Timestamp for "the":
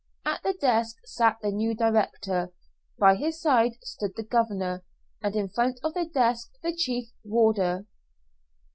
0.41-0.53, 1.43-1.51, 4.15-4.23, 5.93-6.05, 6.63-6.73